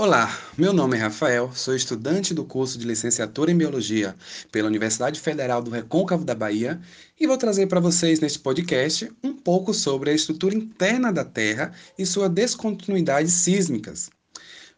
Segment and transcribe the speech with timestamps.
[0.00, 4.14] Olá, meu nome é Rafael, sou estudante do curso de licenciatura em Biologia
[4.52, 6.80] pela Universidade Federal do Recôncavo da Bahia
[7.18, 11.72] e vou trazer para vocês neste podcast um pouco sobre a estrutura interna da Terra
[11.98, 14.08] e suas descontinuidades sísmicas.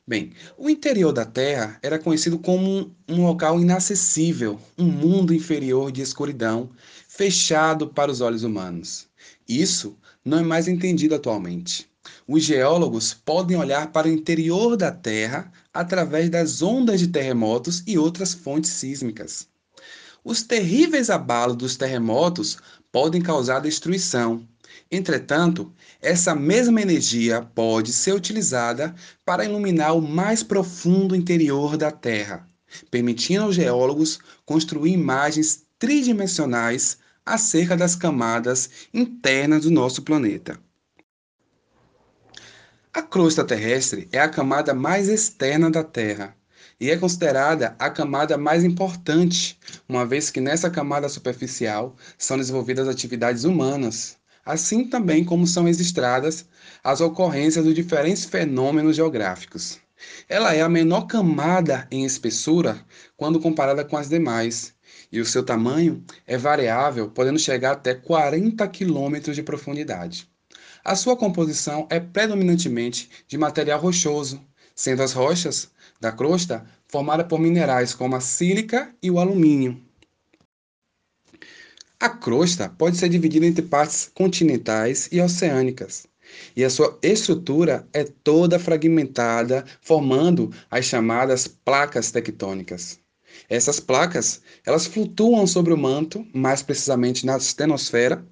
[0.09, 6.01] Bem, o interior da Terra era conhecido como um local inacessível, um mundo inferior de
[6.01, 6.71] escuridão,
[7.07, 9.07] fechado para os olhos humanos.
[9.47, 11.90] Isso não é mais entendido atualmente.
[12.27, 17.99] Os geólogos podem olhar para o interior da Terra através das ondas de terremotos e
[17.99, 19.49] outras fontes sísmicas.
[20.23, 22.59] Os terríveis abalos dos terremotos
[22.93, 24.47] podem causar destruição.
[24.91, 28.95] Entretanto, essa mesma energia pode ser utilizada
[29.25, 32.47] para iluminar o mais profundo interior da Terra,
[32.91, 40.59] permitindo aos geólogos construir imagens tridimensionais acerca das camadas internas do nosso planeta.
[42.93, 46.37] A crosta terrestre é a camada mais externa da Terra
[46.81, 49.57] e é considerada a camada mais importante,
[49.89, 56.47] uma vez que nessa camada superficial são desenvolvidas atividades humanas, assim também como são registradas
[56.83, 59.79] as ocorrências de diferentes fenômenos geográficos.
[60.29, 62.85] Ela é a menor camada em espessura
[63.17, 64.75] quando comparada com as demais,
[65.13, 70.30] e o seu tamanho é variável, podendo chegar até 40 quilômetros de profundidade.
[70.85, 74.41] A sua composição é predominantemente de material rochoso,
[74.75, 79.81] sendo as rochas da crosta formadas por minerais como a sílica e o alumínio.
[81.99, 86.07] A crosta pode ser dividida entre partes continentais e oceânicas,
[86.57, 92.99] e a sua estrutura é toda fragmentada, formando as chamadas placas tectônicas.
[93.49, 98.25] Essas placas, elas flutuam sobre o manto, mais precisamente na estenosfera,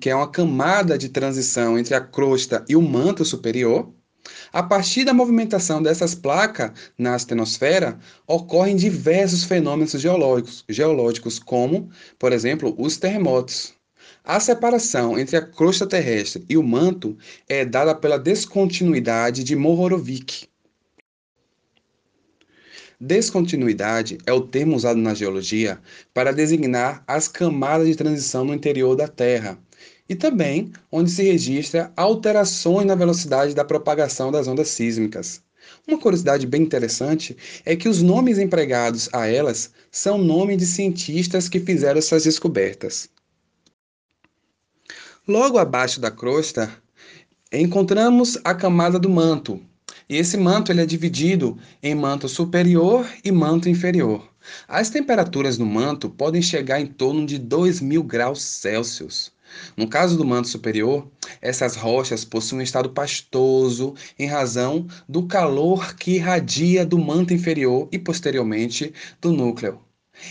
[0.00, 3.92] que é uma camada de transição entre a crosta e o manto superior.
[4.52, 12.32] A partir da movimentação dessas placas na astenosfera, ocorrem diversos fenômenos geológicos, geológicos, como, por
[12.32, 13.72] exemplo, os terremotos.
[14.22, 17.16] A separação entre a crosta terrestre e o manto
[17.48, 20.49] é dada pela descontinuidade de Mohorovic,
[23.02, 25.80] Descontinuidade é o termo usado na geologia
[26.12, 29.58] para designar as camadas de transição no interior da Terra
[30.06, 35.42] e também onde se registra alterações na velocidade da propagação das ondas sísmicas.
[35.88, 37.34] Uma curiosidade bem interessante
[37.64, 43.08] é que os nomes empregados a elas são nomes de cientistas que fizeram essas descobertas.
[45.26, 46.70] Logo abaixo da crosta,
[47.50, 49.58] encontramos a camada do manto,
[50.10, 54.28] e esse manto ele é dividido em manto superior e manto inferior.
[54.66, 59.30] As temperaturas no manto podem chegar em torno de 2.000 graus Celsius.
[59.76, 61.08] No caso do manto superior,
[61.40, 67.88] essas rochas possuem um estado pastoso em razão do calor que irradia do manto inferior
[67.92, 69.78] e posteriormente do núcleo.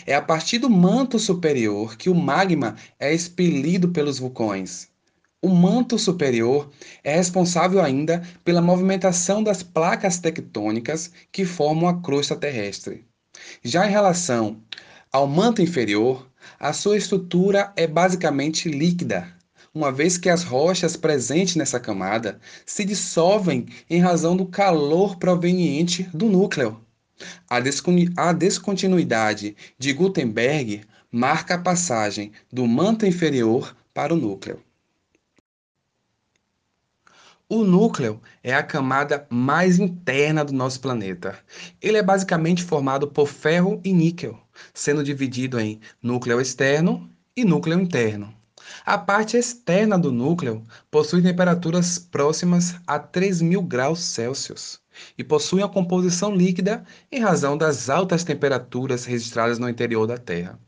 [0.05, 4.89] É a partir do manto superior que o magma é expelido pelos vulcões.
[5.41, 6.69] O manto superior
[7.01, 13.05] é responsável ainda pela movimentação das placas tectônicas que formam a crosta terrestre.
[13.63, 14.61] Já em relação
[15.09, 16.29] ao manto inferior,
[16.59, 19.33] a sua estrutura é basicamente líquida,
[19.73, 26.03] uma vez que as rochas presentes nessa camada se dissolvem em razão do calor proveniente
[26.13, 26.81] do núcleo.
[27.49, 34.61] A, descontinuidade de Gutenberg marca a passagem do manto inferior para o núcleo.
[37.51, 41.35] O núcleo é a camada mais interna do nosso planeta.
[41.81, 44.39] Ele é basicamente formado por ferro e níquel,
[44.71, 48.31] sendo dividido em núcleo externo e núcleo interno.
[48.85, 54.79] A parte externa do núcleo possui temperaturas próximas a 3.000 graus Celsius
[55.17, 60.59] e possui uma composição líquida em razão das altas temperaturas registradas no interior da Terra.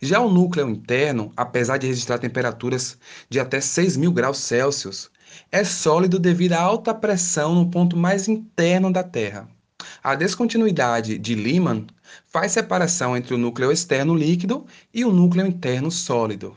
[0.00, 2.96] Já o núcleo interno, apesar de registrar temperaturas
[3.28, 5.10] de até 6.000 graus Celsius,
[5.52, 9.48] é sólido devido à alta pressão no ponto mais interno da Terra.
[10.02, 11.86] A descontinuidade de Lyman
[12.26, 16.56] faz separação entre o núcleo externo líquido e o núcleo interno sólido.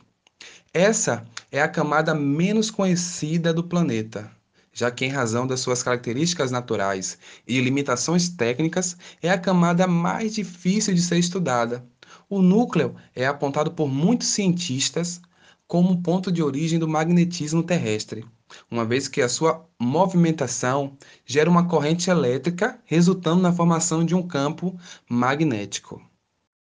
[0.73, 4.31] Essa é a camada menos conhecida do planeta,
[4.73, 7.17] já que, em razão das suas características naturais
[7.47, 11.85] e limitações técnicas, é a camada mais difícil de ser estudada.
[12.29, 15.21] O núcleo é apontado por muitos cientistas
[15.67, 18.25] como ponto de origem do magnetismo terrestre
[18.69, 24.25] uma vez que a sua movimentação gera uma corrente elétrica, resultando na formação de um
[24.27, 24.77] campo
[25.09, 26.01] magnético.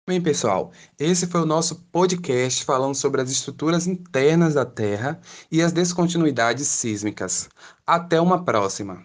[0.07, 5.21] Bem, pessoal, esse foi o nosso podcast falando sobre as estruturas internas da Terra
[5.53, 7.51] e as descontinuidades sísmicas.
[7.87, 9.05] Até uma próxima!